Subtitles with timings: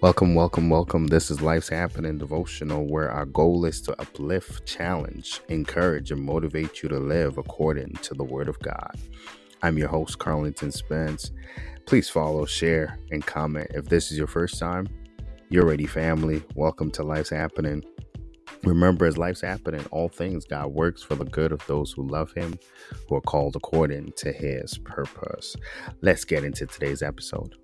[0.00, 1.08] Welcome, welcome, welcome.
[1.08, 6.84] This is Life's Happening Devotional, where our goal is to uplift, challenge, encourage, and motivate
[6.84, 8.94] you to live according to the Word of God.
[9.60, 11.32] I'm your host, Carlington Spence.
[11.84, 13.72] Please follow, share, and comment.
[13.74, 14.86] If this is your first time,
[15.48, 16.44] you're ready, family.
[16.54, 17.82] Welcome to Life's Happening.
[18.62, 22.30] Remember, as life's happening, all things God works for the good of those who love
[22.34, 22.56] Him,
[23.08, 25.56] who are called according to His purpose.
[26.02, 27.56] Let's get into today's episode.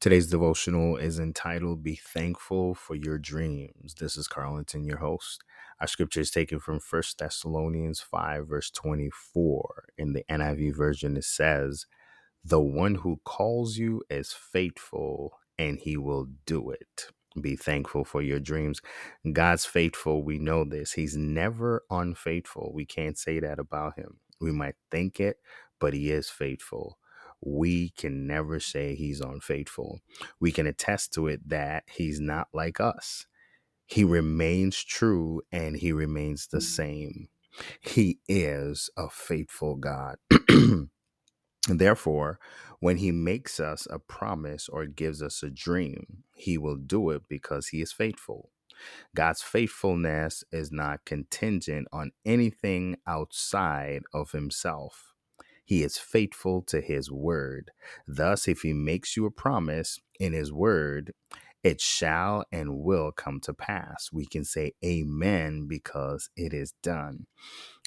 [0.00, 3.96] Today's devotional is entitled Be Thankful for Your Dreams.
[3.98, 5.42] This is Carlington, your host.
[5.80, 9.86] Our scripture is taken from 1 Thessalonians 5, verse 24.
[9.98, 11.86] In the NIV version, it says,
[12.44, 17.08] The one who calls you is faithful, and he will do it.
[17.40, 18.80] Be thankful for your dreams.
[19.32, 20.22] God's faithful.
[20.22, 20.92] We know this.
[20.92, 22.70] He's never unfaithful.
[22.72, 24.20] We can't say that about him.
[24.40, 25.38] We might think it,
[25.80, 26.98] but he is faithful
[27.40, 30.00] we can never say he's unfaithful.
[30.40, 33.26] We can attest to it that he's not like us.
[33.86, 36.62] He remains true and he remains the mm.
[36.62, 37.28] same.
[37.80, 40.16] He is a faithful God.
[41.68, 42.38] Therefore,
[42.80, 47.22] when he makes us a promise or gives us a dream, he will do it
[47.28, 48.50] because he is faithful.
[49.14, 55.14] God's faithfulness is not contingent on anything outside of himself.
[55.68, 57.72] He is faithful to his word.
[58.06, 61.12] Thus, if he makes you a promise in his word,
[61.62, 64.08] it shall and will come to pass.
[64.10, 67.26] We can say amen because it is done.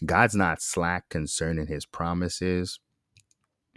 [0.05, 2.79] God's not slack concerning his promises.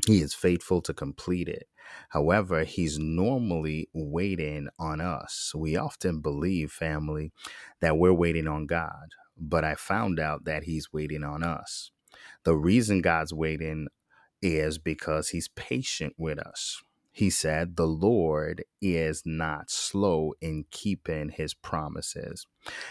[0.07, 1.69] He is faithful to complete it.
[2.11, 5.53] However, he's normally waiting on us.
[5.57, 7.33] We often believe, family,
[7.81, 11.91] that we're waiting on God, but I found out that he's waiting on us.
[12.45, 13.89] The reason God's waiting
[14.45, 16.83] is because he's patient with us.
[17.13, 22.47] He said, The Lord is not slow in keeping his promises,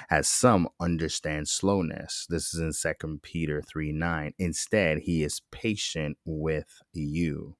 [0.09, 2.25] as some understand slowness.
[2.29, 4.33] This is in 2 Peter 3 9.
[4.39, 7.57] Instead, he is patient with you.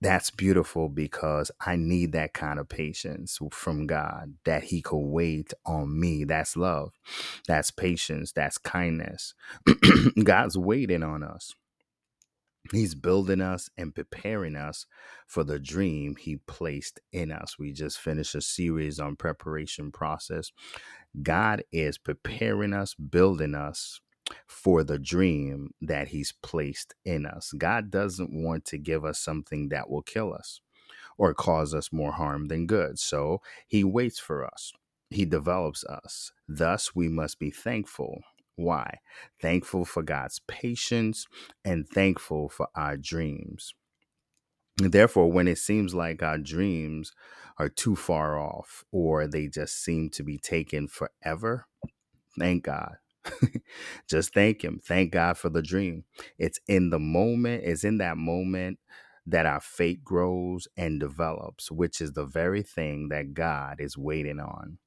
[0.00, 5.54] That's beautiful because I need that kind of patience from God that He could wait
[5.66, 6.24] on me.
[6.24, 6.92] That's love.
[7.48, 8.32] That's patience.
[8.32, 9.34] That's kindness.
[10.24, 11.54] God's waiting on us.
[12.72, 14.86] He's building us and preparing us
[15.26, 17.58] for the dream he placed in us.
[17.58, 20.52] We just finished a series on preparation process.
[21.22, 24.00] God is preparing us, building us
[24.46, 27.52] for the dream that he's placed in us.
[27.56, 30.60] God doesn't want to give us something that will kill us
[31.18, 32.98] or cause us more harm than good.
[32.98, 34.72] So he waits for us.
[35.10, 36.32] He develops us.
[36.48, 38.22] Thus, we must be thankful
[38.56, 38.98] why?
[39.40, 41.26] Thankful for God's patience
[41.64, 43.74] and thankful for our dreams.
[44.78, 47.12] Therefore, when it seems like our dreams
[47.58, 51.66] are too far off or they just seem to be taken forever,
[52.38, 52.96] thank God.
[54.08, 54.80] just thank Him.
[54.84, 56.04] Thank God for the dream.
[56.38, 58.78] It's in the moment, it's in that moment
[59.26, 64.40] that our faith grows and develops, which is the very thing that God is waiting
[64.40, 64.78] on.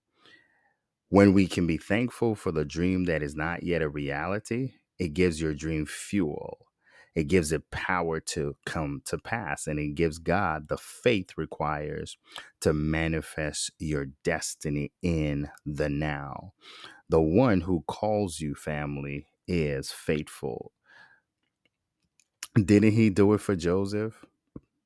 [1.10, 5.14] When we can be thankful for the dream that is not yet a reality, it
[5.16, 6.68] gives your dream fuel.
[7.16, 12.18] It gives it power to come to pass, and it gives God the faith requires
[12.62, 16.54] to manifest your destiny in the now.
[17.10, 20.74] The one who calls you family is faithful.
[22.56, 24.26] Didn't he do it for Joseph?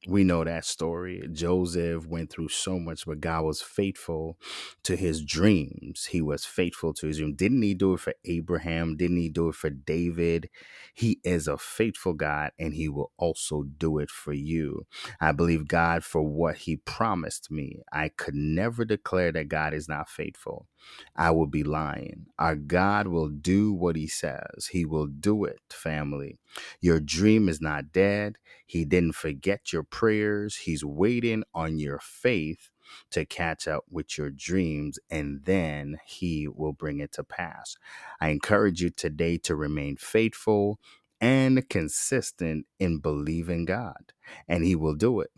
[0.08, 1.28] We know that story.
[1.34, 4.38] Joseph went through so much, but God was faithful
[4.84, 6.08] to his dreams.
[6.12, 7.36] He was faithful to his dream.
[7.36, 8.97] Didn't he do it for Abraham?
[8.97, 10.50] Didn't he do it for David?
[10.94, 14.86] He is a faithful God and he will also do it for you.
[15.22, 17.81] I believe God for what he promised me.
[17.94, 20.68] I could never declare that God is not faithful.
[21.16, 22.28] I will be lying.
[22.39, 24.68] Our God will do what he says.
[24.72, 26.38] He will do it, family.
[26.81, 28.38] Your dream is not dead.
[28.66, 30.57] He didn't forget your prayers.
[30.57, 32.72] He's waiting on your faith
[33.12, 37.78] to catch up with your dreams, and then He will bring it to pass.
[38.19, 40.80] I encourage you today to remain faithful
[41.22, 44.13] and consistent in believing God,
[44.50, 45.31] and He will do it.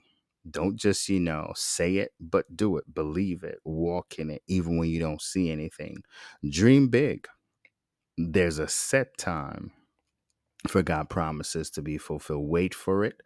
[0.50, 2.96] Don't just, you know, say it, but do it.
[2.96, 3.60] Believe it.
[3.66, 5.98] Walk in it, even when you don't see anything.
[6.50, 7.28] Dream big.
[8.18, 9.74] There's a set time
[10.68, 12.50] for God promises to be fulfilled.
[12.50, 13.22] Wait for it.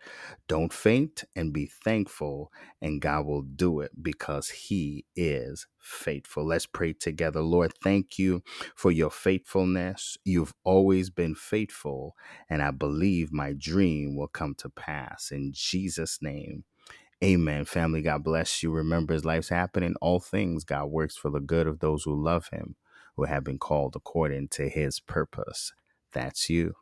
[0.48, 2.52] Don't faint and be thankful,
[2.82, 6.46] and God will do it because He is faithful.
[6.46, 7.42] Let's pray together.
[7.42, 8.44] Lord, thank you
[8.76, 10.18] for your faithfulness.
[10.26, 12.16] You've always been faithful,
[12.50, 15.32] and I believe my dream will come to pass.
[15.32, 16.66] In Jesus' name,
[17.24, 17.66] amen.
[17.66, 18.72] Family, God bless you.
[18.72, 22.50] Remember, as life's happening, all things, God works for the good of those who love
[22.52, 22.76] Him,
[23.18, 25.74] who have been called according to His purpose.
[26.14, 26.76] That's you.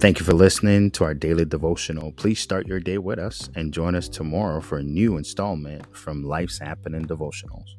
[0.00, 2.12] Thank you for listening to our daily devotional.
[2.12, 6.24] Please start your day with us and join us tomorrow for a new installment from
[6.24, 7.74] Life's Happening Devotionals.